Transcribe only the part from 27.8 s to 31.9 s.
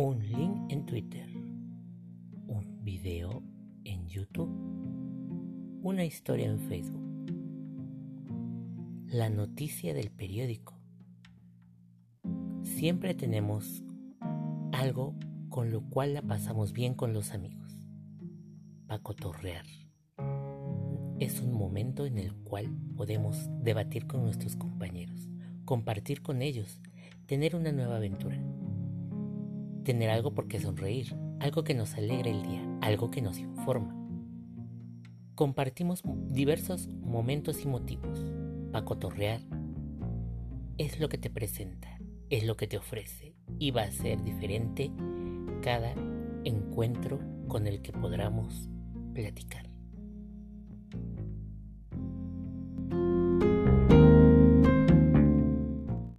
aventura tener algo por qué sonreír, algo que